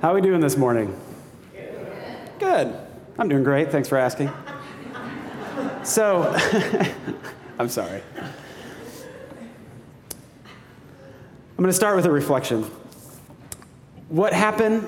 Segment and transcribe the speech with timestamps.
[0.00, 0.98] How are we doing this morning?
[2.38, 2.74] Good.
[3.18, 3.70] I'm doing great.
[3.70, 4.30] Thanks for asking.
[5.82, 6.22] So,
[7.58, 8.02] I'm sorry.
[8.18, 8.34] I'm
[11.56, 12.64] going to start with a reflection.
[14.10, 14.86] What happened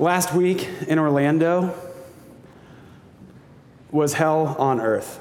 [0.00, 1.72] last week in Orlando
[3.92, 5.20] was hell on earth.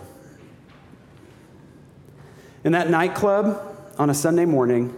[2.64, 3.62] In that nightclub
[4.00, 4.98] on a Sunday morning,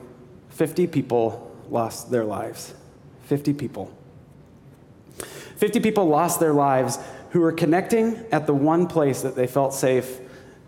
[0.52, 2.73] 50 people lost their lives.
[3.25, 3.91] 50 people.
[5.57, 6.99] 50 people lost their lives
[7.31, 10.20] who were connecting at the one place that they felt safe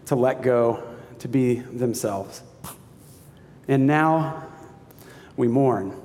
[0.05, 0.83] to let go,
[1.19, 2.41] to be themselves.
[3.67, 4.47] And now
[5.35, 5.95] we mourn.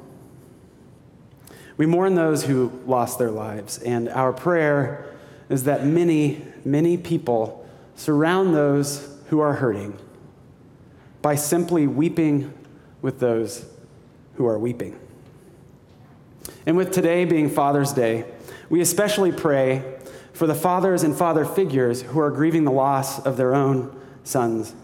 [1.77, 5.07] We mourn those who lost their lives, and our prayer
[5.49, 9.97] is that many, many people surround those who are hurting
[11.23, 12.53] by simply weeping
[13.01, 13.65] with those
[14.35, 14.99] who are weeping.
[16.67, 18.25] And with today being Father's Day,
[18.71, 19.99] we especially pray
[20.33, 24.75] for the fathers and father figures who are grieving the loss of their own sons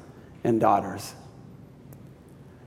[0.44, 1.14] and daughters.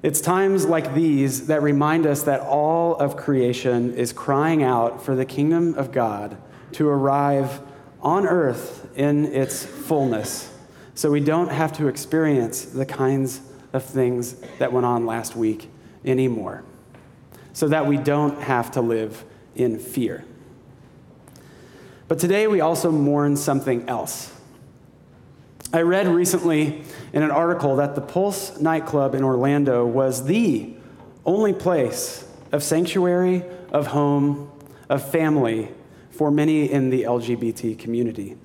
[0.04, 5.16] It's times like these that remind us that all of creation is crying out for
[5.16, 6.38] the kingdom of God
[6.74, 7.62] to arrive
[8.02, 10.52] on earth in its fullness
[10.96, 13.42] so we don't have to experience the kinds
[13.74, 15.70] of things that went on last week
[16.04, 16.64] anymore
[17.54, 19.24] so that we don't have to live
[19.56, 20.24] in fear.
[22.08, 24.34] But today we also mourn something else.
[25.74, 30.74] I read recently in an article that the Pulse nightclub in Orlando was the
[31.26, 34.52] only place of sanctuary, of home,
[34.90, 35.70] of family
[36.10, 38.36] for many in the LGBT community.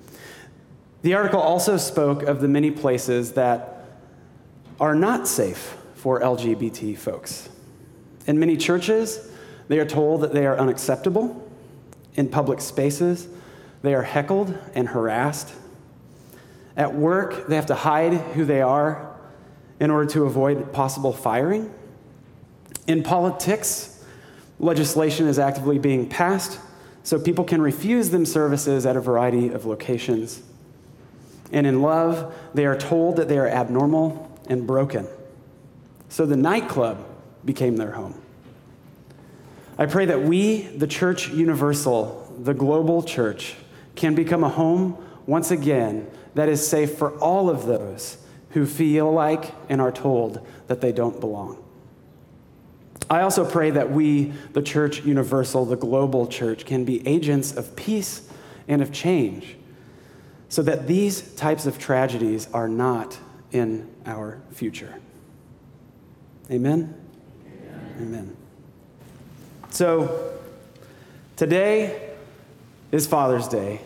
[1.01, 3.85] The article also spoke of the many places that
[4.79, 7.49] are not safe for LGBT folks.
[8.27, 9.31] In many churches,
[9.69, 11.49] they are told that they are unacceptable.
[12.15, 13.27] In public spaces,
[13.81, 15.53] they are heckled and harassed.
[16.75, 19.15] At work, they have to hide who they are
[19.79, 21.73] in order to avoid possible firing.
[22.85, 24.03] In politics,
[24.59, 26.59] legislation is actively being passed
[27.03, 30.41] so people can refuse them services at a variety of locations.
[31.51, 35.07] And in love, they are told that they are abnormal and broken.
[36.09, 37.05] So the nightclub
[37.47, 38.21] became their home.
[39.79, 43.55] I pray that we, the Church Universal, the global church,
[43.95, 48.17] can become a home once again that is safe for all of those
[48.51, 51.63] who feel like and are told that they don't belong.
[53.09, 57.75] I also pray that we, the Church Universal, the global church, can be agents of
[57.75, 58.29] peace
[58.67, 59.55] and of change
[60.49, 63.17] so that these types of tragedies are not
[63.51, 64.99] in our future.
[66.51, 67.06] Amen?
[67.99, 68.37] Amen.
[69.71, 70.37] So,
[71.35, 72.11] today
[72.91, 73.81] is Father's Day,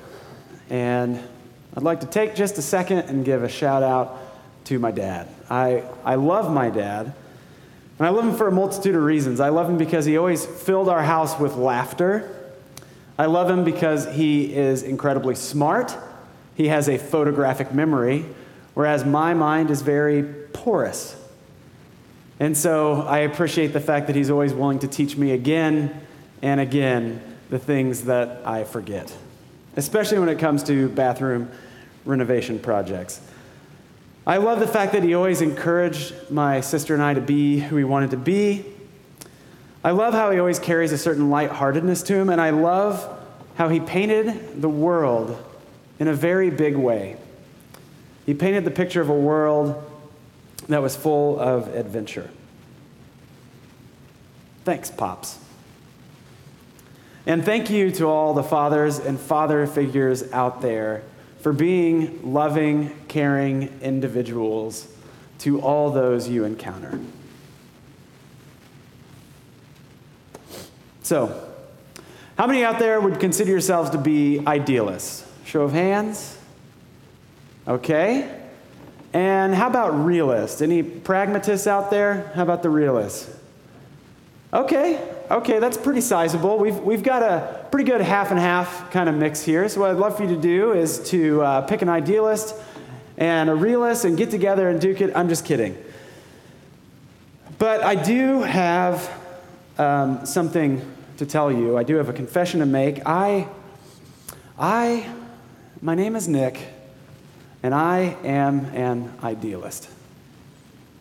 [0.70, 1.18] and
[1.78, 4.18] I'd like to take just a second and give a shout out
[4.66, 5.30] to my dad.
[5.50, 7.14] I, I love my dad,
[8.00, 9.40] and I love him for a multitude of reasons.
[9.40, 12.52] I love him because he always filled our house with laughter.
[13.18, 15.96] I love him because he is incredibly smart.
[16.56, 18.26] He has a photographic memory,
[18.74, 21.16] whereas my mind is very porous.
[22.42, 26.02] And so I appreciate the fact that he's always willing to teach me again
[26.42, 27.22] and again
[27.52, 29.16] the things that I forget,
[29.76, 31.52] especially when it comes to bathroom
[32.04, 33.22] renovation projects.
[34.26, 37.76] I love the fact that he always encouraged my sister and I to be who
[37.76, 38.66] we wanted to be.
[39.84, 43.08] I love how he always carries a certain lightheartedness to him, and I love
[43.54, 45.38] how he painted the world
[46.00, 47.18] in a very big way.
[48.26, 49.91] He painted the picture of a world
[50.68, 52.30] that was full of adventure.
[54.64, 55.40] Thanks, Pops.
[57.26, 61.04] And thank you to all the fathers and father figures out there
[61.40, 64.88] for being loving, caring individuals
[65.40, 67.00] to all those you encounter.
[71.04, 71.50] So,
[72.38, 75.26] how many out there would consider yourselves to be idealists?
[75.46, 76.38] Show of hands.
[77.68, 78.41] Okay.
[79.14, 80.62] And how about realists?
[80.62, 82.32] Any pragmatists out there?
[82.34, 83.36] How about the realists?
[84.54, 86.58] Okay, okay, that's pretty sizable.
[86.58, 89.68] We've, we've got a pretty good half and half kind of mix here.
[89.70, 92.56] So, what I'd love for you to do is to uh, pick an idealist
[93.18, 95.16] and a realist and get together and duke it.
[95.16, 95.78] I'm just kidding.
[97.60, 99.10] But I do have
[99.78, 100.82] um, something
[101.18, 101.78] to tell you.
[101.78, 103.06] I do have a confession to make.
[103.06, 103.48] I,
[104.58, 105.14] I,
[105.82, 106.60] my name is Nick
[107.64, 109.90] and I am an idealist.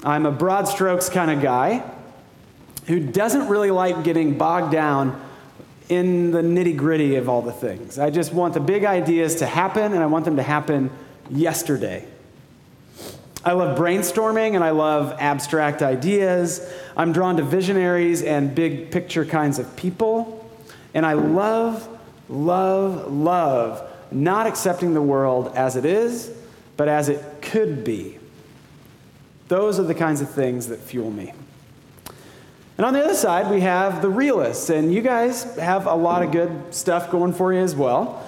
[0.03, 1.83] I'm a broad strokes kind of guy
[2.87, 5.21] who doesn't really like getting bogged down
[5.89, 7.99] in the nitty gritty of all the things.
[7.99, 10.91] I just want the big ideas to happen, and I want them to happen
[11.29, 12.07] yesterday.
[13.43, 16.71] I love brainstorming and I love abstract ideas.
[16.95, 20.47] I'm drawn to visionaries and big picture kinds of people.
[20.93, 21.89] And I love,
[22.29, 26.31] love, love not accepting the world as it is,
[26.81, 28.19] but as it could be.
[29.49, 31.35] Those are the kinds of things that fuel me.
[32.79, 36.23] And on the other side, we have the realists, and you guys have a lot
[36.23, 38.27] of good stuff going for you as well.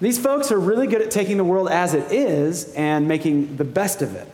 [0.00, 3.64] These folks are really good at taking the world as it is and making the
[3.64, 4.26] best of it.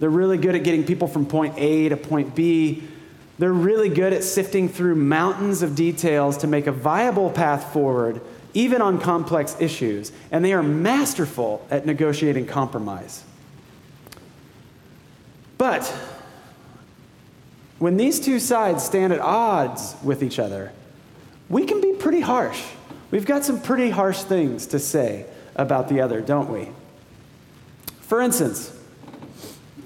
[0.00, 2.84] They're really good at getting people from point A to point B.
[3.38, 8.22] They're really good at sifting through mountains of details to make a viable path forward,
[8.56, 10.10] even on complex issues.
[10.32, 13.22] And they are masterful at negotiating compromise.
[15.58, 15.86] But
[17.78, 20.72] when these two sides stand at odds with each other,
[21.50, 22.64] we can be pretty harsh.
[23.10, 26.70] We've got some pretty harsh things to say about the other, don't we?
[28.00, 28.74] For instance,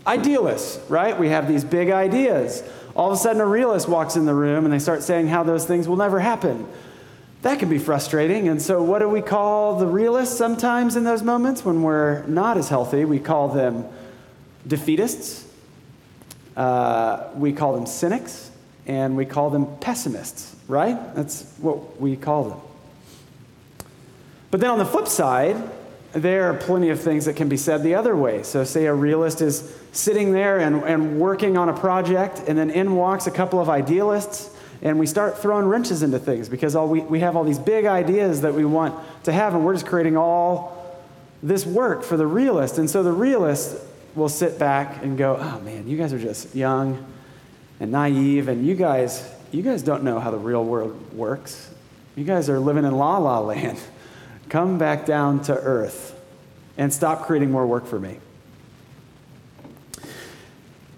[0.06, 1.19] idealists, right?
[1.19, 2.62] We have these big ideas.
[2.94, 5.43] All of a sudden, a realist walks in the room and they start saying how
[5.43, 6.69] those things will never happen.
[7.42, 8.48] That can be frustrating.
[8.48, 12.58] And so, what do we call the realists sometimes in those moments when we're not
[12.58, 13.04] as healthy?
[13.06, 13.87] We call them
[14.69, 15.44] defeatists,
[16.56, 18.50] uh, we call them cynics,
[18.87, 21.14] and we call them pessimists, right?
[21.14, 22.60] That's what we call them.
[24.50, 25.56] But then on the flip side,
[26.12, 28.43] there are plenty of things that can be said the other way.
[28.43, 32.70] So, say a realist is sitting there and, and working on a project, and then
[32.70, 36.88] in walks a couple of idealists, and we start throwing wrenches into things because all
[36.88, 39.87] we, we have all these big ideas that we want to have, and we're just
[39.87, 40.99] creating all
[41.43, 42.79] this work for the realist.
[42.79, 43.77] And so the realist
[44.15, 47.05] will sit back and go, oh man, you guys are just young
[47.79, 51.71] and naive, and you guys, you guys don't know how the real world works.
[52.17, 53.79] You guys are living in la la land.
[54.49, 56.19] Come back down to earth
[56.77, 58.19] and stop creating more work for me.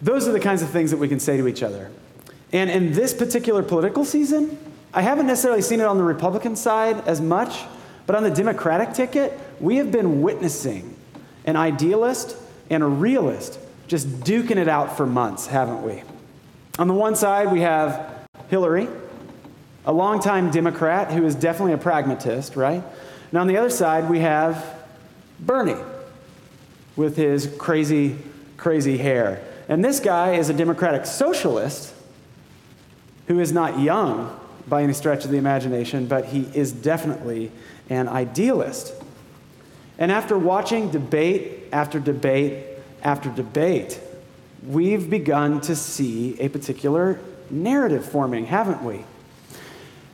[0.01, 1.91] Those are the kinds of things that we can say to each other.
[2.53, 4.59] And in this particular political season,
[4.93, 7.63] I haven't necessarily seen it on the Republican side as much,
[8.07, 10.95] but on the Democratic ticket, we have been witnessing
[11.47, 12.37] an idealist
[12.69, 13.59] and a realist
[13.89, 16.03] just duking it out for months, haven't we?
[16.79, 18.89] On the one side, we have Hillary,
[19.85, 22.83] a longtime Democrat who is definitely a pragmatist, right?
[23.31, 24.65] And on the other side, we have
[25.41, 25.77] Bernie
[26.97, 28.17] with his crazy,
[28.57, 29.43] crazy hair.
[29.69, 31.95] And this guy is a democratic socialist
[33.27, 34.39] who is not young
[34.69, 37.51] by any stretch of the imagination, but he is definitely
[37.91, 38.95] an idealist.
[39.99, 42.67] And after watching debate after debate
[43.03, 44.01] after debate,
[44.67, 47.19] we've begun to see a particular
[47.51, 49.05] narrative forming, haven't we?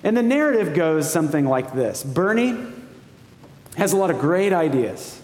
[0.02, 2.56] And the narrative goes something like this Bernie
[3.76, 5.20] has a lot of great ideas,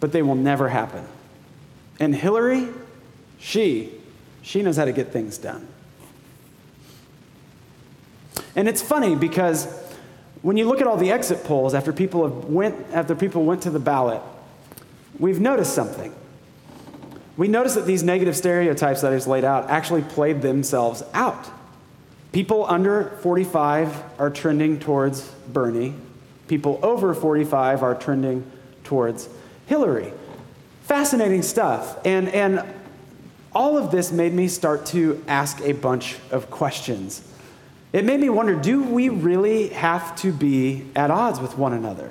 [0.00, 1.06] but they will never happen.
[2.00, 2.68] And Hillary,
[3.38, 3.92] she,
[4.42, 5.66] she knows how to get things done.
[8.56, 9.66] And it's funny because
[10.42, 13.70] when you look at all the exit polls after people went after people went to
[13.70, 14.20] the ballot,
[15.18, 16.14] we've noticed something.
[17.36, 21.50] We notice that these negative stereotypes that I just laid out actually played themselves out.
[22.32, 25.94] People under 45 are trending towards Bernie,
[26.48, 28.50] People over 45 are trending
[28.84, 29.28] towards
[29.66, 30.12] Hillary.
[30.82, 31.98] Fascinating stuff.
[32.04, 32.62] And, and
[33.54, 37.26] all of this made me start to ask a bunch of questions.
[37.94, 42.10] It made me wonder do we really have to be at odds with one another?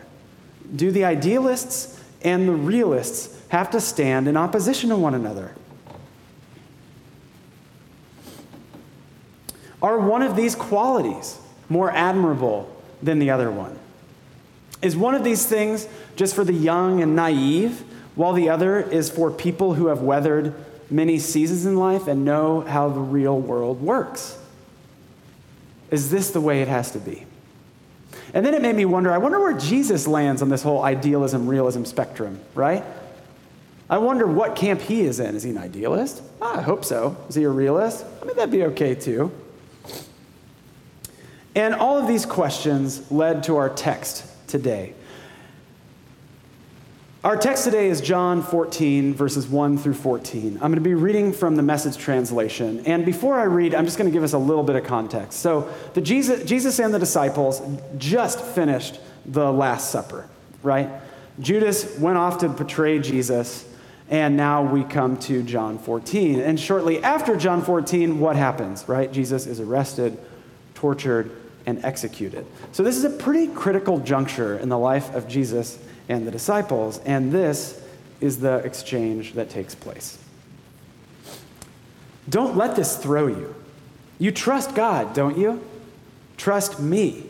[0.74, 5.54] Do the idealists and the realists have to stand in opposition to one another?
[9.82, 11.38] Are one of these qualities
[11.68, 13.78] more admirable than the other one?
[14.82, 15.86] Is one of these things
[16.16, 17.84] just for the young and naive,
[18.16, 20.56] while the other is for people who have weathered
[20.90, 24.38] many seasons in life and know how the real world works?
[25.94, 27.24] Is this the way it has to be?
[28.34, 31.46] And then it made me wonder I wonder where Jesus lands on this whole idealism
[31.46, 32.84] realism spectrum, right?
[33.92, 35.36] I wonder what camp he is in.
[35.36, 36.24] Is he an idealist?
[36.42, 37.16] Ah, I hope so.
[37.30, 38.08] Is he a realist?
[38.24, 39.32] I mean, that'd be okay too.
[41.54, 44.96] And all of these questions led to our text today.
[47.24, 50.56] Our text today is John 14, verses 1 through 14.
[50.56, 52.86] I'm going to be reading from the message translation.
[52.86, 55.40] And before I read, I'm just going to give us a little bit of context.
[55.40, 57.62] So, the Jesus, Jesus and the disciples
[57.98, 60.28] just finished the Last Supper,
[60.64, 60.90] right?
[61.40, 63.70] Judas went off to betray Jesus,
[64.10, 66.42] and now we come to John 14.
[66.42, 69.10] And shortly after John 14, what happens, right?
[69.10, 70.20] Jesus is arrested,
[70.76, 71.32] tortured,
[71.66, 72.46] and executed.
[72.74, 77.00] So, this is a pretty critical juncture in the life of Jesus and the disciples,
[77.00, 77.82] and this
[78.22, 80.18] is the exchange that takes place.
[82.30, 83.54] Don't let this throw you.
[84.20, 85.62] You trust God, don't you?
[86.38, 87.26] Trust me.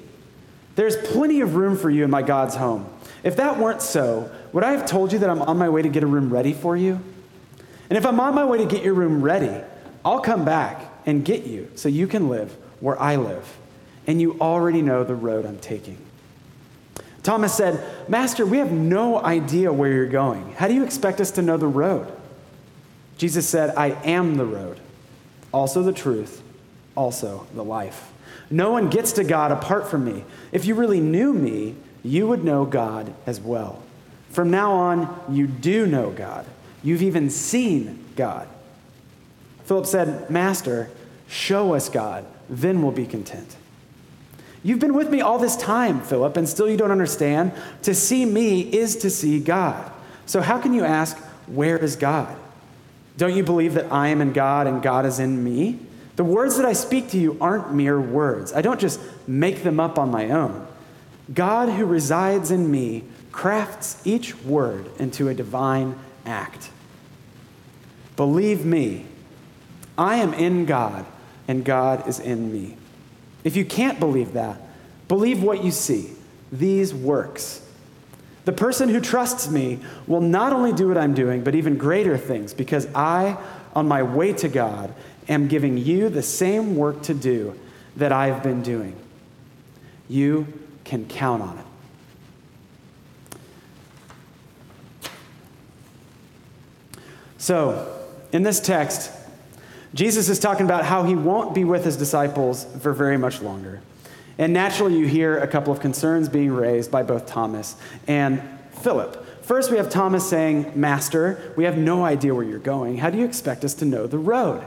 [0.76, 2.88] There's plenty of room for you in my God's home.
[3.24, 5.90] If that weren't so, would I have told you that I'm on my way to
[5.90, 7.00] get a room ready for you?
[7.90, 9.64] And if I'm on my way to get your room ready,
[10.04, 13.58] I'll come back and get you so you can live where I live.
[14.08, 15.98] And you already know the road I'm taking.
[17.24, 20.52] Thomas said, Master, we have no idea where you're going.
[20.54, 22.12] How do you expect us to know the road?
[23.18, 24.80] Jesus said, I am the road,
[25.54, 26.44] also the truth,
[26.96, 28.12] also the life.
[28.50, 30.26] No one gets to God apart from me.
[30.52, 33.82] If you really knew me, you would know God as well.
[34.30, 36.46] From now on, you do know God.
[36.84, 38.48] You've even seen God.
[39.64, 40.90] Philip said, Master,
[41.30, 43.56] show us God, then we'll be content.
[44.64, 47.52] You've been with me all this time, Philip, and still you don't understand?
[47.84, 49.92] To see me is to see God.
[50.26, 51.18] So how can you ask,
[51.48, 52.34] Where is God?
[53.18, 55.80] Don't you believe that I am in God and God is in me?
[56.16, 58.54] The words that I speak to you aren't mere words.
[58.54, 60.66] I don't just make them up on my own.
[61.34, 66.70] God who resides in me crafts each word into a divine act.
[68.16, 69.06] Believe me,
[69.98, 71.06] I am in God
[71.48, 72.78] and God is in me.
[73.44, 74.60] If you can't believe that,
[75.08, 76.12] believe what you see
[76.52, 77.62] these works.
[78.46, 82.18] The person who trusts me will not only do what I'm doing, but even greater
[82.18, 83.38] things, because I,
[83.74, 84.94] on my way to God,
[85.28, 87.58] am giving you the same work to do
[87.96, 88.96] that I've been doing.
[90.10, 90.48] You
[90.84, 91.66] can count on it.
[97.38, 98.00] So,
[98.32, 99.12] in this text,
[99.94, 103.82] Jesus is talking about how he won't be with his disciples for very much longer.
[104.38, 107.76] And naturally, you hear a couple of concerns being raised by both Thomas
[108.08, 108.42] and
[108.82, 109.24] Philip.
[109.44, 112.98] First, we have Thomas saying, Master, we have no idea where you're going.
[112.98, 114.64] How do you expect us to know the road?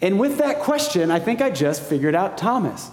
[0.00, 2.90] And with that question, I think I just figured out Thomas.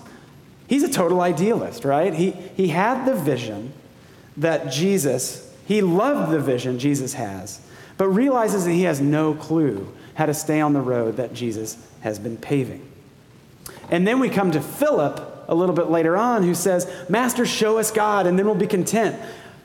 [0.67, 2.13] He's a total idealist, right?
[2.13, 3.73] He, he had the vision
[4.37, 7.61] that Jesus, he loved the vision Jesus has,
[7.97, 11.75] but realizes that he has no clue how to stay on the road that Jesus
[12.01, 12.87] has been paving.
[13.89, 17.79] And then we come to Philip a little bit later on who says, Master, show
[17.79, 19.19] us God and then we'll be content.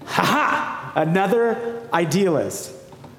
[0.06, 0.92] Ha ha!
[0.94, 2.72] Another idealist.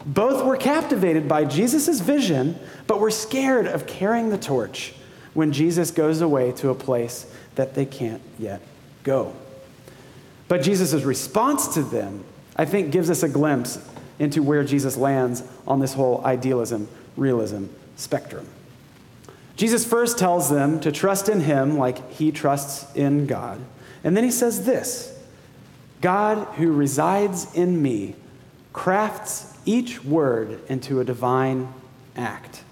[0.03, 4.95] Both were captivated by Jesus' vision, but were scared of carrying the torch
[5.35, 8.61] when Jesus goes away to a place that they can't yet
[9.03, 9.31] go.
[10.47, 12.23] But Jesus' response to them,
[12.55, 13.77] I think, gives us a glimpse
[14.17, 18.47] into where Jesus lands on this whole idealism realism spectrum.
[19.55, 23.59] Jesus first tells them to trust in him like he trusts in God.
[24.03, 25.17] And then he says this
[25.99, 28.15] God who resides in me
[28.71, 31.73] crafts each word into a divine
[32.15, 32.63] act.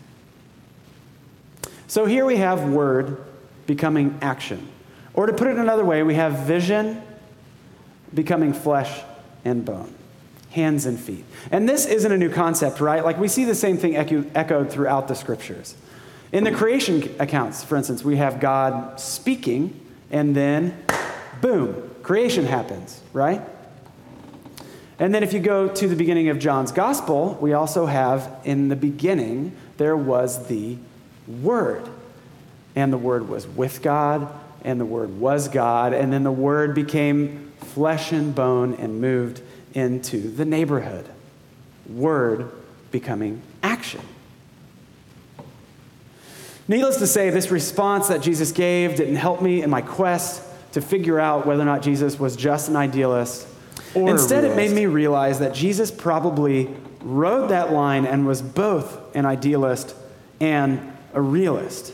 [1.88, 3.24] So here we have word
[3.66, 4.68] becoming action.
[5.14, 7.02] Or to put it another way, we have vision
[8.14, 9.02] becoming flesh
[9.44, 9.94] and bone
[10.56, 11.26] hands and feet.
[11.52, 13.04] And this isn't a new concept, right?
[13.04, 15.76] Like we see the same thing echo- echoed throughout the scriptures.
[16.32, 20.82] In the creation accounts, for instance, we have God speaking, and then
[21.42, 23.42] boom, creation happens, right?
[24.98, 28.70] And then if you go to the beginning of John's gospel, we also have in
[28.70, 30.78] the beginning, there was the
[31.28, 31.88] Word.
[32.78, 34.32] And the Word was with God,
[34.64, 39.42] and the Word was God, and then the Word became flesh and bone and moved
[39.76, 41.08] into the neighborhood.
[41.88, 42.52] Word
[42.92, 44.02] becoming action.
[46.68, 50.42] Needless to say, this response that Jesus gave didn't help me in my quest
[50.72, 53.48] to figure out whether or not Jesus was just an idealist.
[53.94, 56.70] Or Instead, it made me realize that Jesus probably
[57.02, 59.96] rode that line and was both an idealist
[60.40, 61.94] and a realist.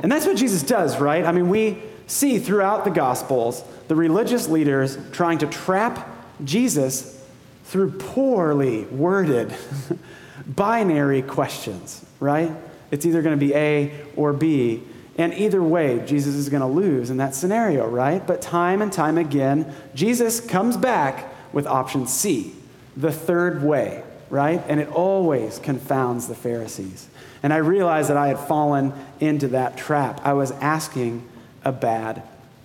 [0.00, 1.24] And that's what Jesus does, right?
[1.24, 6.08] I mean, we see throughout the Gospels the religious leaders trying to trap
[6.44, 7.22] Jesus
[7.64, 9.54] through poorly worded
[10.46, 12.50] binary questions, right?
[12.90, 14.82] It's either going to be A or B.
[15.16, 18.26] And either way, Jesus is going to lose in that scenario, right?
[18.26, 22.54] But time and time again, Jesus comes back with option C,
[22.96, 24.62] the third way, right?
[24.66, 27.08] And it always confounds the Pharisees.
[27.42, 30.20] And I realized that I had fallen into that trap.
[30.24, 31.26] I was asking
[31.64, 32.22] a bad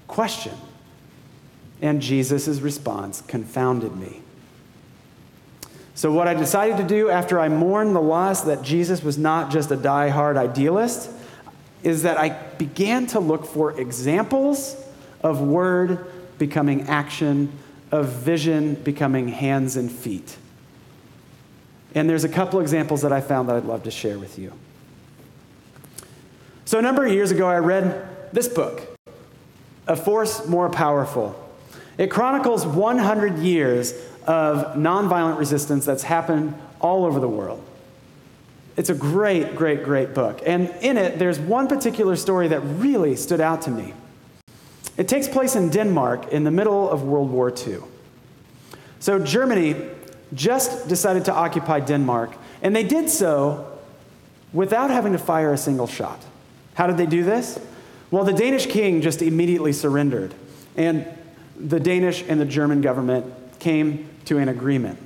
[0.08, 0.53] question.
[1.82, 4.22] And Jesus' response confounded me.
[5.96, 9.50] So, what I decided to do after I mourned the loss that Jesus was not
[9.50, 11.10] just a die-hard idealist
[11.84, 14.75] is that I began to look for examples
[15.22, 16.05] of word
[16.38, 17.51] becoming action,
[17.91, 20.36] of vision becoming hands and feet.
[21.94, 24.51] And there's a couple examples that I found that I'd love to share with you.
[26.65, 28.82] So, a number of years ago, I read this book,
[29.88, 31.41] A Force More Powerful.
[31.98, 33.94] It chronicles 100 years
[34.28, 37.64] of nonviolent resistance that's happened all over the world.
[38.78, 40.42] It's a great, great, great book.
[40.46, 43.94] And in it, there's one particular story that really stood out to me.
[44.98, 47.80] It takes place in Denmark in the middle of World War II.
[49.00, 49.75] So, Germany
[50.34, 53.72] just decided to occupy Denmark, and they did so
[54.52, 56.20] without having to fire a single shot.
[56.74, 57.60] How did they do this?
[58.10, 60.34] Well, the Danish king just immediately surrendered,
[60.75, 61.06] and
[61.58, 63.26] the Danish and the German government
[63.60, 65.00] came to an agreement.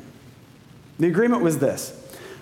[1.00, 1.96] The agreement was this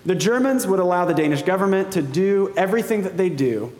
[0.04, 3.72] the Germans would allow the Danish government to do everything that they do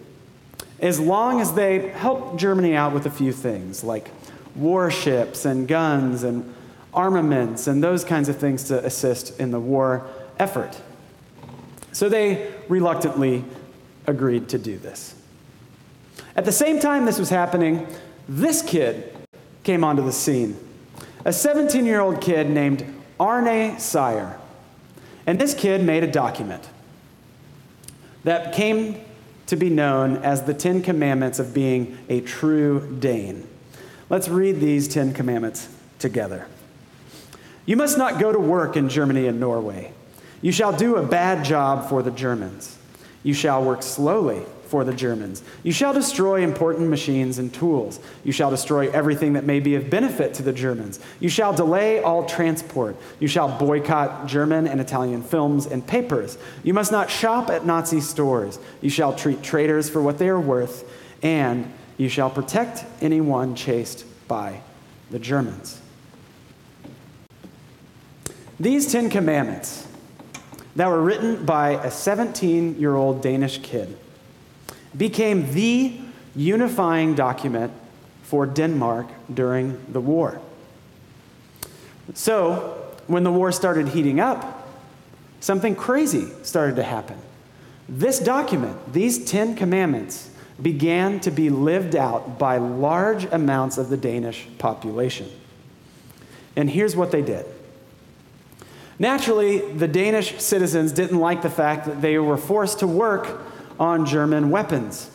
[0.80, 4.10] as long as they help Germany out with a few things like
[4.54, 6.54] warships and guns and
[6.92, 10.06] armaments and those kinds of things to assist in the war
[10.38, 10.80] effort.
[11.92, 13.44] So they reluctantly
[14.06, 15.14] agreed to do this.
[16.36, 17.86] At the same time this was happening,
[18.28, 19.17] this kid
[19.68, 20.58] came onto the scene.
[21.26, 22.86] A 17 year old kid named
[23.20, 24.38] Arne Sejr.
[25.26, 26.66] And this kid made a document
[28.24, 28.98] that came
[29.44, 33.46] to be known as the Ten Commandments of being a true Dane.
[34.08, 36.46] Let's read these Ten Commandments together.
[37.66, 39.92] You must not go to work in Germany and Norway.
[40.40, 42.78] You shall do a bad job for the Germans.
[43.22, 45.42] You shall work slowly for the Germans.
[45.62, 48.00] You shall destroy important machines and tools.
[48.22, 51.00] You shall destroy everything that may be of benefit to the Germans.
[51.20, 52.96] You shall delay all transport.
[53.18, 56.36] You shall boycott German and Italian films and papers.
[56.62, 58.58] You must not shop at Nazi stores.
[58.82, 60.84] You shall treat traitors for what they are worth.
[61.22, 64.60] And you shall protect anyone chased by
[65.10, 65.80] the Germans.
[68.60, 69.86] These Ten Commandments
[70.76, 73.96] that were written by a 17 year old Danish kid
[74.96, 75.98] became the
[76.34, 77.72] unifying document
[78.22, 80.40] for Denmark during the war.
[82.14, 84.68] So, when the war started heating up,
[85.40, 87.16] something crazy started to happen.
[87.88, 93.96] This document, these Ten Commandments, began to be lived out by large amounts of the
[93.96, 95.30] Danish population.
[96.56, 97.46] And here's what they did.
[98.98, 103.40] Naturally, the Danish citizens didn't like the fact that they were forced to work
[103.78, 105.10] on German weapons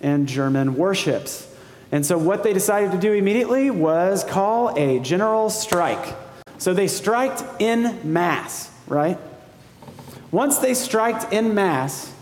[0.00, 1.46] and German warships.
[1.92, 6.16] And so, what they decided to do immediately was call a general strike.
[6.58, 9.18] So, they striked in mass, right?
[10.30, 12.12] Once they striked in mass,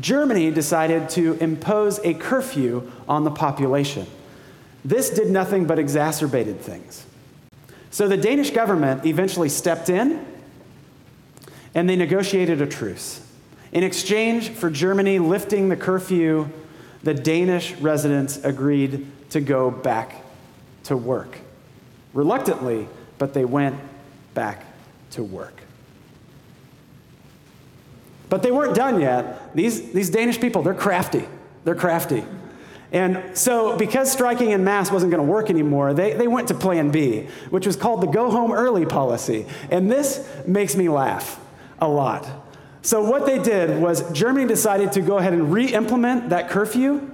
[0.00, 4.06] Germany decided to impose a curfew on the population.
[4.84, 7.04] This did nothing but exacerbated things.
[7.90, 10.24] So the Danish government eventually stepped in
[11.74, 13.20] and they negotiated a truce.
[13.74, 16.48] In exchange for Germany lifting the curfew,
[17.02, 20.22] the Danish residents agreed to go back
[20.84, 21.38] to work.
[22.12, 22.86] Reluctantly,
[23.18, 23.76] but they went
[24.32, 24.64] back
[25.10, 25.60] to work.
[28.30, 29.54] But they weren't done yet.
[29.56, 31.24] These, these Danish people, they're crafty.
[31.64, 32.24] They're crafty.
[32.92, 36.54] And so, because striking in mass wasn't going to work anymore, they, they went to
[36.54, 39.46] plan B, which was called the go home early policy.
[39.68, 41.40] And this makes me laugh
[41.80, 42.43] a lot.
[42.84, 47.10] So, what they did was Germany decided to go ahead and re implement that curfew.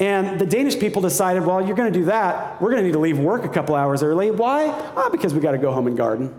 [0.00, 2.60] And the Danish people decided, well, you're going to do that.
[2.60, 4.32] We're going to need to leave work a couple hours early.
[4.32, 4.68] Why?
[4.96, 6.34] Ah, because we got to go home and garden.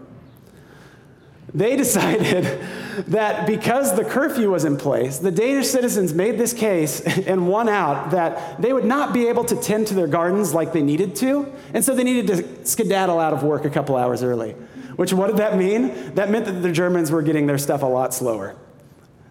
[1.54, 2.62] They decided
[3.08, 7.70] that because the curfew was in place, the Danish citizens made this case and won
[7.70, 11.16] out that they would not be able to tend to their gardens like they needed
[11.18, 11.50] to.
[11.74, 14.54] And so they needed to skedaddle out of work a couple hours early.
[15.00, 16.14] Which, what did that mean?
[16.16, 18.58] That meant that the Germans were getting their stuff a lot slower.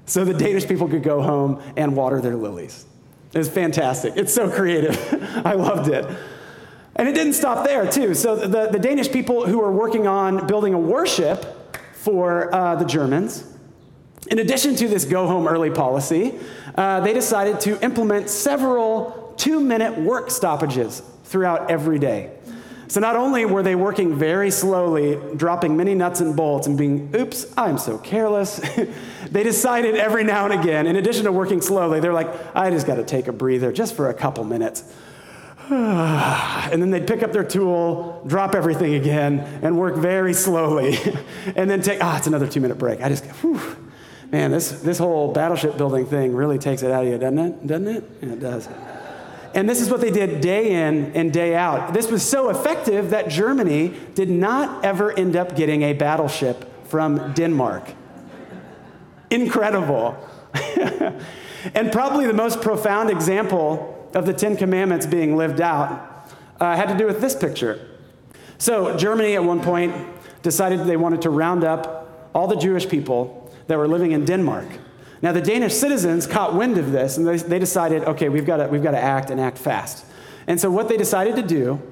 [0.06, 2.86] So the Danish people could go home and water their lilies.
[3.34, 4.14] It was fantastic.
[4.16, 4.96] It's so creative.
[5.44, 6.06] I loved it.
[6.96, 8.14] And it didn't stop there, too.
[8.14, 12.86] So the, the Danish people who were working on building a warship for uh, the
[12.86, 13.44] Germans,
[14.30, 16.38] in addition to this go home early policy,
[16.76, 22.37] uh, they decided to implement several two minute work stoppages throughout every day.
[22.88, 27.14] So not only were they working very slowly, dropping many nuts and bolts and being,
[27.14, 28.60] oops, I'm so careless,
[29.30, 32.86] they decided every now and again, in addition to working slowly, they're like, I just
[32.86, 34.84] got to take a breather just for a couple minutes.
[35.70, 40.96] and then they'd pick up their tool, drop everything again, and work very slowly.
[41.56, 43.02] and then take, ah, it's another two minute break.
[43.02, 43.60] I just, whew,
[44.32, 47.66] man, this, this whole battleship building thing really takes it out of you, doesn't it?
[47.66, 48.10] Doesn't it?
[48.22, 48.66] Yeah, it does.
[49.58, 51.92] And this is what they did day in and day out.
[51.92, 57.32] This was so effective that Germany did not ever end up getting a battleship from
[57.32, 57.82] Denmark.
[59.30, 60.16] Incredible.
[61.74, 66.88] and probably the most profound example of the Ten Commandments being lived out uh, had
[66.90, 67.84] to do with this picture.
[68.58, 69.92] So, Germany at one point
[70.44, 74.68] decided they wanted to round up all the Jewish people that were living in Denmark.
[75.20, 78.82] Now, the Danish citizens caught wind of this and they, decided, okay, we've got, we've
[78.82, 80.04] to act and act fast.
[80.46, 81.82] And so, what they decided to do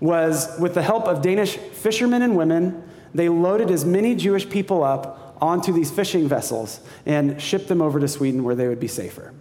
[0.00, 2.82] was, with the help of Danish fishermen and women,
[3.14, 8.00] they loaded as many Jewish people up onto these fishing vessels and shipped them over
[8.00, 9.32] to Sweden where they would be safer.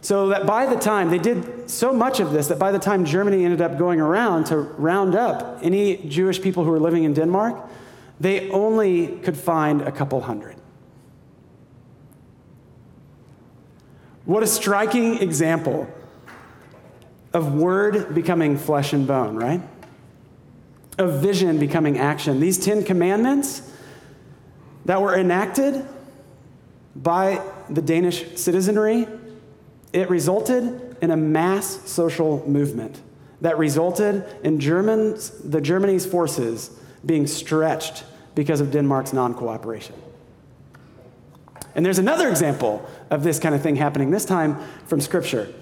[0.00, 3.04] So that by the time, they did so much of this that by the time
[3.04, 7.12] Germany ended up going around to round up any Jewish people who were living in
[7.12, 7.68] Denmark,
[8.20, 10.56] they only could find a couple hundred.
[14.26, 15.88] What a striking example
[17.32, 19.62] of word becoming flesh and bone, right?
[20.98, 22.40] Of vision becoming action.
[22.40, 23.62] These Ten Commandments
[24.84, 25.86] that were enacted
[26.96, 29.06] by the Danish citizenry,
[29.92, 33.00] it resulted in a mass social movement
[33.42, 36.70] that resulted in Germans, the Germany's forces
[37.04, 39.94] being stretched because of Denmark's non cooperation.
[41.76, 45.52] And there's another example of this kind of thing happening, this time from Scripture.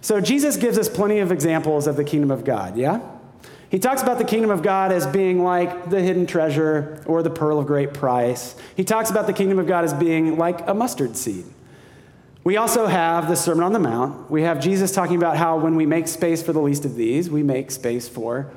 [0.00, 3.00] So Jesus gives us plenty of examples of the kingdom of God, yeah?
[3.70, 7.30] He talks about the kingdom of God as being like the hidden treasure or the
[7.30, 8.54] pearl of great price.
[8.76, 11.44] He talks about the kingdom of God as being like a mustard seed.
[12.44, 14.30] We also have the Sermon on the Mount.
[14.30, 17.28] We have Jesus talking about how when we make space for the least of these,
[17.28, 18.52] we make space for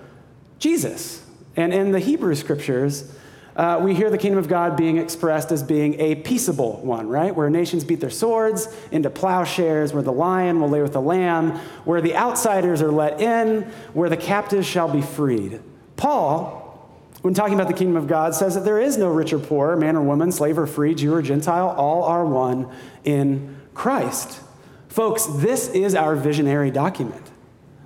[0.59, 1.25] Jesus.
[1.55, 3.11] And in the Hebrew scriptures,
[3.57, 7.35] uh, we hear the kingdom of God being expressed as being a peaceable one, right?
[7.35, 11.53] Where nations beat their swords into plowshares, where the lion will lay with the lamb,
[11.83, 15.59] where the outsiders are let in, where the captives shall be freed.
[15.95, 16.87] Paul,
[17.23, 19.75] when talking about the kingdom of God, says that there is no rich or poor,
[19.75, 22.71] man or woman, slave or free, Jew or Gentile, all are one
[23.03, 24.39] in Christ.
[24.87, 27.25] Folks, this is our visionary document.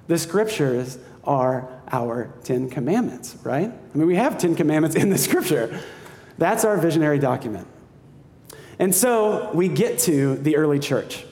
[0.07, 3.69] The scriptures are our Ten Commandments, right?
[3.69, 5.79] I mean, we have Ten Commandments in the scripture.
[6.37, 7.67] That's our visionary document.
[8.79, 11.25] And so we get to the early church.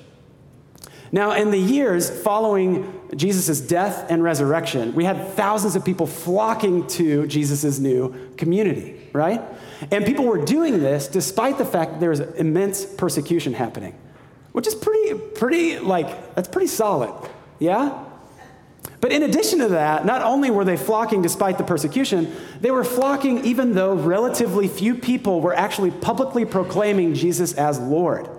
[1.11, 6.85] Now, in the years following Jesus' death and resurrection, we had thousands of people flocking
[6.87, 9.41] to Jesus' new community, right?
[9.89, 13.97] And people were doing this despite the fact that there was immense persecution happening,
[14.51, 17.11] which is pretty, pretty, like, that's pretty solid,
[17.57, 18.05] yeah?
[19.01, 22.83] But in addition to that, not only were they flocking despite the persecution, they were
[22.83, 28.29] flocking even though relatively few people were actually publicly proclaiming Jesus as Lord.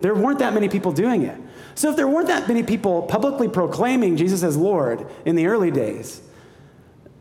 [0.00, 1.40] There weren't that many people doing it.
[1.74, 5.70] So if there weren't that many people publicly proclaiming Jesus as Lord in the early
[5.70, 6.20] days,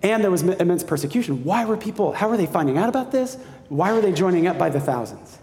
[0.03, 3.37] and there was immense persecution, why were people, how were they finding out about this?
[3.69, 5.37] Why were they joining up by the thousands?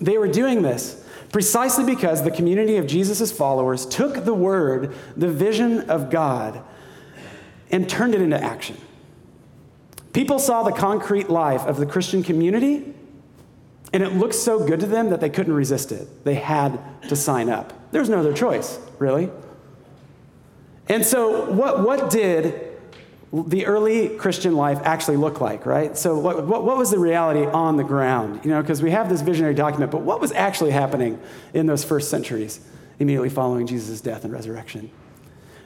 [0.00, 5.28] They were doing this Precisely because the community of Jesus' followers took the word, the
[5.28, 6.62] vision of God,
[7.70, 8.76] and turned it into action.
[10.12, 12.94] People saw the concrete life of the Christian community,
[13.92, 16.24] and it looked so good to them that they couldn't resist it.
[16.24, 17.72] They had to sign up.
[17.92, 19.30] There's no other choice, really.
[20.88, 22.67] And so, what, what did
[23.32, 25.96] the early Christian life actually look like, right?
[25.98, 28.40] So, what, what, what was the reality on the ground?
[28.42, 31.20] You know, because we have this visionary document, but what was actually happening
[31.52, 32.60] in those first centuries
[32.98, 34.90] immediately following Jesus' death and resurrection?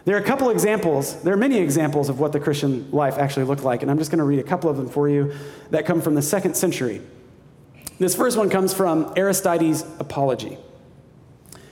[0.04, 3.44] There are a couple examples, there are many examples of what the Christian life actually
[3.44, 5.32] looked like, and I'm just going to read a couple of them for you
[5.70, 7.00] that come from the second century.
[8.00, 10.58] This first one comes from Aristides' Apology.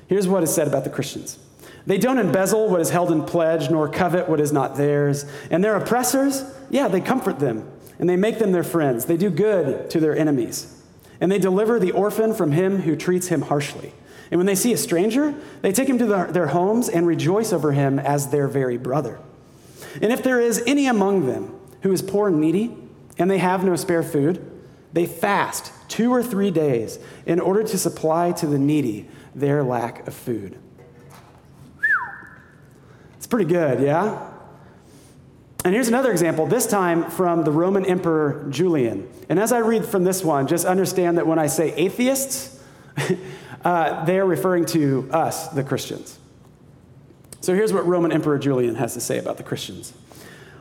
[0.07, 1.40] Here's what is said about the Christians.
[1.87, 5.25] They don't embezzle what is held in pledge, nor covet what is not theirs.
[5.51, 9.07] And their oppressors, yeah, they comfort them, and they make them their friends.
[9.07, 10.83] They do good to their enemies,
[11.21, 13.93] and they deliver the orphan from him who treats him harshly.
[14.31, 17.73] And when they see a stranger, they take him to their, homes and rejoice over
[17.73, 19.19] him as their very brother.
[20.01, 22.77] And if there is any among them who is poor and needy,
[23.19, 24.47] and they have no spare food,
[24.93, 30.07] they fast two or three days in order to supply to the needy their lack
[30.07, 30.59] of food
[33.31, 34.27] pretty good, yeah?
[35.64, 39.09] And here's another example, this time from the Roman Emperor Julian.
[39.29, 42.62] And as I read from this one, just understand that when I say atheists,
[43.64, 46.19] uh, they are referring to us, the Christians.
[47.40, 49.93] So here's what Roman Emperor Julian has to say about the Christians.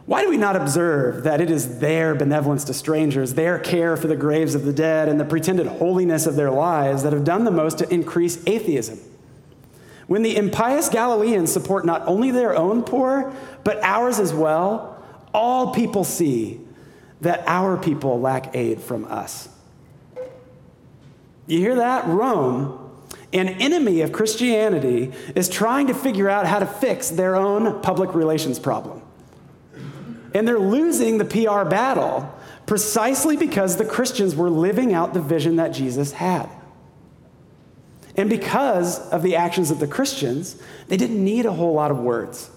[0.06, 4.08] Why do we not observe that it is their benevolence to strangers, their care for
[4.08, 7.44] the graves of the dead, and the pretended holiness of their lives that have done
[7.44, 9.00] the most to increase atheism?
[10.10, 13.32] When the impious Galileans support not only their own poor,
[13.64, 15.00] but ours as well,
[15.36, 16.60] all people see
[17.22, 19.50] that our people lack aid from us.
[21.46, 22.08] You hear that?
[22.08, 22.92] Rome,
[23.34, 28.16] an enemy of Christianity, is trying to figure out how to fix their own public
[28.16, 29.04] relations problem.
[30.34, 32.34] And they're losing the PR battle
[32.66, 36.50] precisely because the Christians were living out the vision that Jesus had.
[38.20, 42.00] And because of the actions of the Christians, they didn't need a whole lot of
[42.00, 42.50] words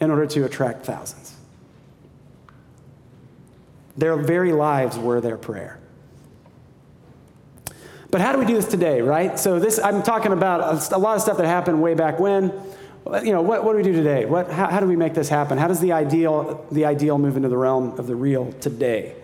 [0.00, 1.36] in order to attract thousands.
[3.96, 5.78] Their very lives were their prayer.
[8.10, 9.38] But how do we do this today, right?
[9.38, 12.52] So this I'm talking about a lot of stuff that happened way back when.
[13.22, 14.24] You know, what, what do we do today?
[14.24, 15.58] What, how, how do we make this happen?
[15.58, 19.14] How does the ideal, the ideal move into the realm of the real today?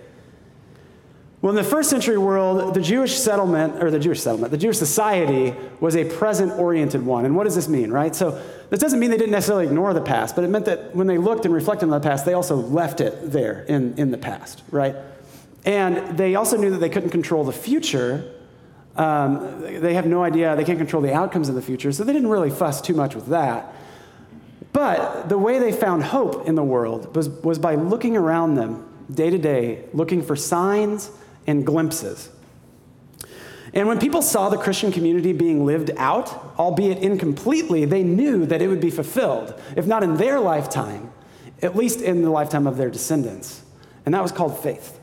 [1.45, 4.79] Well, in the first century world, the Jewish settlement, or the Jewish settlement, the Jewish
[4.79, 7.27] society was a present oriented one.
[7.27, 8.17] And what does this mean, right?
[8.17, 11.07] So, this doesn't mean they didn't necessarily ignore the past, but it meant that when
[11.07, 14.17] they looked and reflected on the past, they also left it there in, in the
[14.17, 14.97] past, right?
[15.67, 18.25] And they also knew that they couldn't control the future.
[18.97, 22.15] Um, they have no idea, they can't control the outcomes of the future, so they
[22.15, 23.71] didn't really fuss too much with that.
[24.73, 28.89] But the way they found hope in the world was, was by looking around them
[29.13, 31.11] day to day, looking for signs
[31.47, 32.31] and glimpses.
[33.73, 38.63] And when people saw the Christian community being lived out, albeit incompletely, they knew that
[38.63, 41.13] it would be fulfilled, if not in their lifetime,
[41.61, 43.63] at least in the lifetime of their descendants.
[44.07, 45.01] And that was called faith.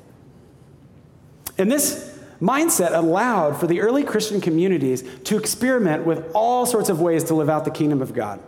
[1.57, 7.01] And this mindset allowed for the early Christian communities to experiment with all sorts of
[7.01, 8.39] ways to live out the kingdom of God,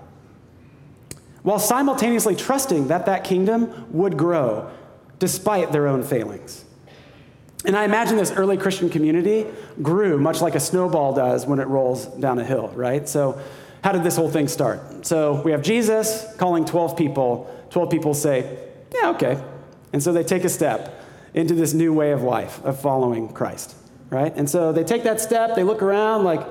[1.44, 4.72] while simultaneously trusting that that kingdom would grow
[5.20, 6.64] despite their own failings.
[7.66, 9.46] And I imagine this early Christian community
[9.82, 13.08] grew much like a snowball does when it rolls down a hill, right?
[13.08, 13.40] So,
[13.84, 15.06] how did this whole thing start?
[15.06, 17.50] So, we have Jesus calling 12 people.
[17.70, 18.58] 12 people say,
[18.94, 19.42] Yeah, okay.
[19.94, 21.02] And so they take a step
[21.34, 23.76] into this new way of life, of following Christ,
[24.10, 24.34] right?
[24.36, 26.46] And so they take that step, they look around like,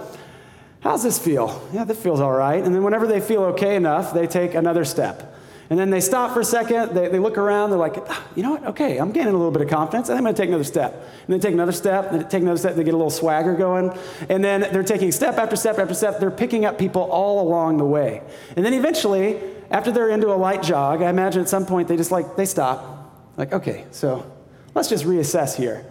[0.80, 1.62] How's this feel?
[1.72, 2.62] Yeah, this feels all right.
[2.62, 5.36] And then, whenever they feel okay enough, they take another step.
[5.72, 8.42] And then they stop for a second, they, they look around, they're like, ah, you
[8.42, 8.64] know what?
[8.66, 10.92] Okay, I'm gaining a little bit of confidence, and I'm gonna take another step.
[11.26, 13.54] And they take another step, and then take another step, they get a little swagger
[13.54, 13.90] going.
[14.28, 17.78] And then they're taking step after step after step, they're picking up people all along
[17.78, 18.20] the way.
[18.54, 21.96] And then eventually, after they're into a light jog, I imagine at some point they
[21.96, 23.32] just like, they stop.
[23.38, 24.30] Like, okay, so
[24.74, 25.86] let's just reassess here.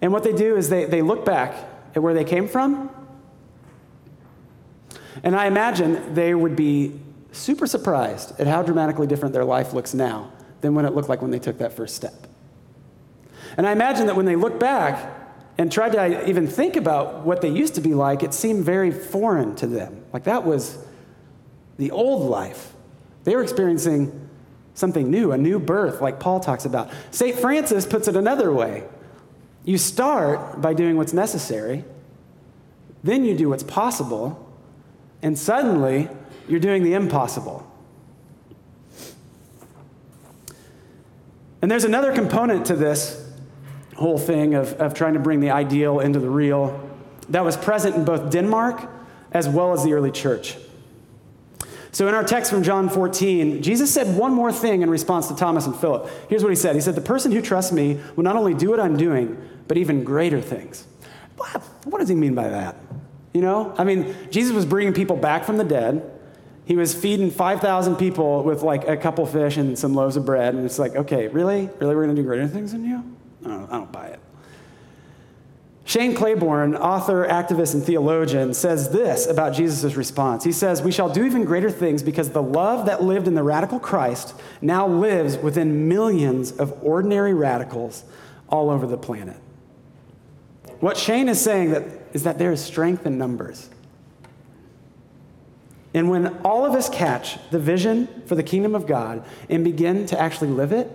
[0.00, 1.56] And what they do is they, they look back
[1.96, 2.88] at where they came from.
[5.24, 7.00] And I imagine they would be
[7.36, 11.20] super surprised at how dramatically different their life looks now than when it looked like
[11.22, 12.26] when they took that first step.
[13.56, 15.12] And I imagine that when they look back
[15.58, 18.90] and tried to even think about what they used to be like, it seemed very
[18.90, 20.04] foreign to them.
[20.12, 20.78] Like that was
[21.76, 22.72] the old life.
[23.24, 24.28] They were experiencing
[24.74, 26.90] something new, a new birth, like Paul talks about.
[27.10, 27.38] St.
[27.38, 28.84] Francis puts it another way
[29.64, 31.84] you start by doing what's necessary,
[33.02, 34.52] then you do what's possible,
[35.22, 36.08] and suddenly
[36.48, 37.70] you're doing the impossible.
[41.62, 43.26] And there's another component to this
[43.96, 46.88] whole thing of, of trying to bring the ideal into the real
[47.30, 48.90] that was present in both Denmark
[49.32, 50.56] as well as the early church.
[51.90, 55.36] So, in our text from John 14, Jesus said one more thing in response to
[55.36, 56.10] Thomas and Philip.
[56.28, 58.70] Here's what he said He said, The person who trusts me will not only do
[58.70, 60.86] what I'm doing, but even greater things.
[61.84, 62.76] What, does he mean by that?
[63.32, 66.13] You know, I mean, Jesus was bringing people back from the dead.
[66.66, 70.54] He was feeding 5,000 people with like a couple fish and some loaves of bread.
[70.54, 71.68] And it's like, okay, really?
[71.78, 73.04] Really, we're going to do greater things than you?
[73.44, 74.20] I don't, I don't buy it.
[75.86, 80.42] Shane Claiborne, author, activist, and theologian, says this about Jesus' response.
[80.42, 83.42] He says, We shall do even greater things because the love that lived in the
[83.42, 88.04] radical Christ now lives within millions of ordinary radicals
[88.48, 89.36] all over the planet.
[90.80, 93.68] What Shane is saying that, is that there is strength in numbers.
[95.94, 100.06] And when all of us catch the vision for the kingdom of God and begin
[100.06, 100.90] to actually live it,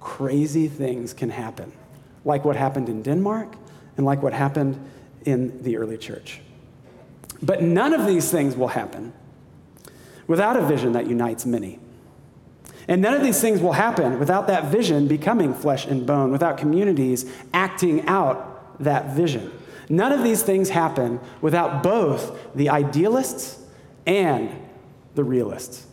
[0.00, 1.72] crazy things can happen,
[2.24, 3.54] like what happened in Denmark
[3.96, 4.84] and like what happened
[5.24, 6.40] in the early church.
[7.40, 9.12] But none of these things will happen
[10.26, 11.78] without a vision that unites many.
[12.88, 16.56] And none of these things will happen without that vision becoming flesh and bone, without
[16.56, 19.52] communities acting out that vision.
[19.88, 23.62] None of these things happen without both the idealists
[24.06, 24.50] and
[25.14, 25.86] the realists.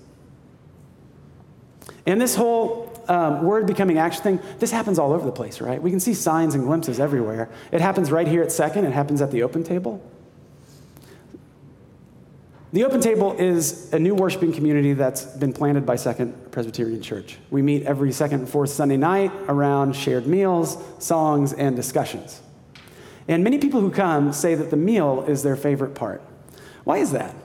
[2.06, 5.82] And this whole um, word becoming action thing, this happens all over the place, right?
[5.82, 7.50] We can see signs and glimpses everywhere.
[7.72, 10.02] It happens right here at Second, it happens at the open table.
[12.74, 17.38] The Open Table is a new worshiping community that's been planted by Second Presbyterian Church.
[17.52, 22.42] We meet every second and fourth Sunday night around shared meals, songs, and discussions.
[23.28, 26.24] And many people who come say that the meal is their favorite part.
[26.84, 27.36] Why is that?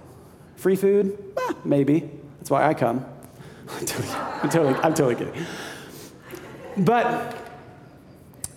[0.58, 1.16] Free food?
[1.36, 2.10] Eh, maybe.
[2.38, 3.06] That's why I come.
[3.70, 5.46] I'm totally, I'm totally, I'm totally kidding.
[6.76, 7.36] But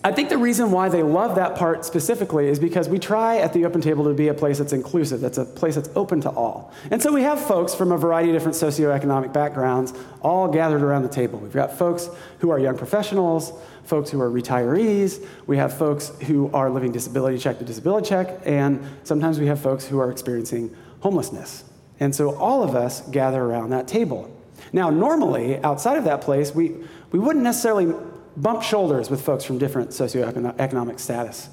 [0.03, 3.53] I think the reason why they love that part specifically is because we try at
[3.53, 6.31] the Open Table to be a place that's inclusive, that's a place that's open to
[6.31, 6.73] all.
[6.89, 11.03] And so we have folks from a variety of different socioeconomic backgrounds all gathered around
[11.03, 11.37] the table.
[11.37, 12.09] We've got folks
[12.39, 17.37] who are young professionals, folks who are retirees, we have folks who are living disability
[17.37, 21.65] check to disability check, and sometimes we have folks who are experiencing homelessness.
[22.01, 24.35] And so all of us gather around that table.
[24.73, 26.75] Now, normally, outside of that place, we,
[27.11, 27.93] we wouldn't necessarily
[28.35, 31.49] bump shoulders with folks from different socioeconomic status.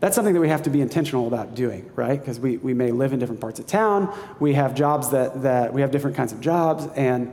[0.00, 2.20] That's something that we have to be intentional about doing, right?
[2.20, 5.72] Because we, we may live in different parts of town, we have jobs that, that
[5.72, 7.32] we have different kinds of jobs, and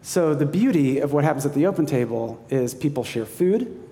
[0.00, 3.87] so the beauty of what happens at the open table is people share food,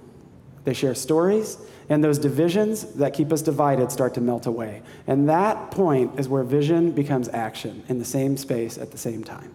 [0.67, 1.57] they share stories,
[1.89, 4.83] and those divisions that keep us divided start to melt away.
[5.07, 9.23] And that point is where vision becomes action in the same space at the same
[9.23, 9.55] time.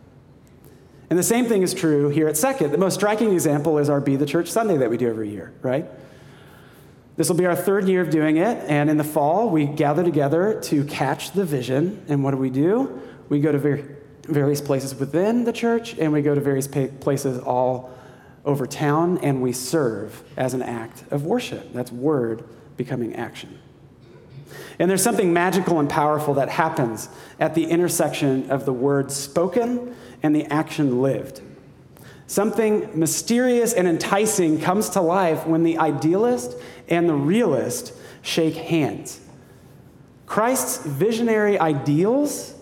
[1.09, 2.71] And the same thing is true here at Second.
[2.71, 5.53] The most striking example is our Be the Church Sunday that we do every year,
[5.61, 5.85] right?
[7.17, 10.01] This will be our third year of doing it, and in the fall, we gather
[10.01, 12.05] together to catch the vision.
[12.07, 13.01] And what do we do?
[13.27, 13.85] We go to
[14.23, 17.91] various places within the church, and we go to various places all
[18.45, 21.73] over town, and we serve as an act of worship.
[21.73, 22.43] That's word
[22.77, 23.59] becoming action.
[24.79, 29.95] And there's something magical and powerful that happens at the intersection of the word spoken
[30.23, 31.41] and the action lived.
[32.27, 36.55] Something mysterious and enticing comes to life when the idealist
[36.87, 39.19] and the realist shake hands.
[40.25, 42.55] Christ's visionary ideals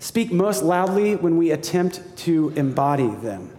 [0.00, 3.50] speak most loudly when we attempt to embody them.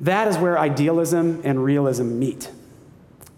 [0.00, 2.50] That is where idealism and realism meet.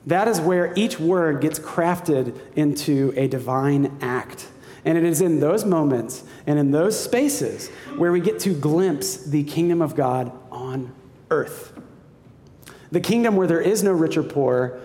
[0.07, 4.49] That is where each word gets crafted into a divine act.
[4.85, 9.17] And it is in those moments and in those spaces where we get to glimpse
[9.17, 10.93] the kingdom of God on
[11.31, 11.73] earth.
[12.91, 14.81] The kingdom where there is no rich or poor,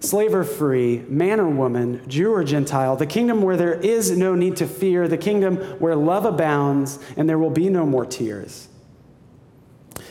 [0.00, 4.34] slave or free, man or woman, Jew or Gentile, the kingdom where there is no
[4.34, 8.68] need to fear, the kingdom where love abounds and there will be no more tears.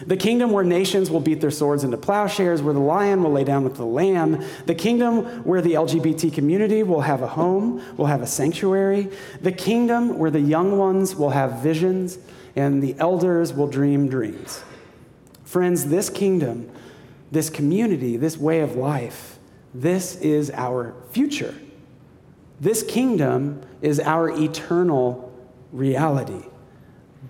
[0.08, 3.44] The kingdom where nations will beat their swords into plowshares, where the lion will lay
[3.44, 4.44] down with the lamb.
[4.66, 9.10] The kingdom where the LGBT community will have a home, will have a sanctuary.
[9.42, 12.18] The kingdom where the young ones will have visions
[12.56, 14.64] and the elders will dream dreams.
[15.44, 16.70] Friends, this kingdom,
[17.32, 19.38] this community, this way of life,
[19.74, 21.56] this is our future.
[22.60, 25.32] This kingdom is our eternal
[25.72, 26.46] reality.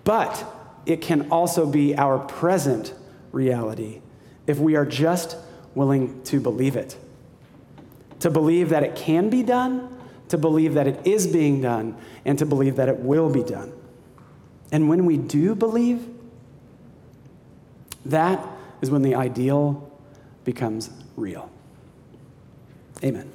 [0.04, 0.44] But
[0.86, 2.94] it can also be our present
[3.30, 4.00] reality
[4.46, 5.36] if we are just
[5.74, 6.96] willing to believe it.
[8.20, 9.88] To believe that it can be done,
[10.28, 13.72] to believe that it is being done, and to believe that it will be done.
[14.70, 16.08] And when we do believe,
[18.04, 18.44] that
[18.80, 19.90] is when the ideal
[20.44, 21.50] becomes real.
[23.02, 23.31] Amen.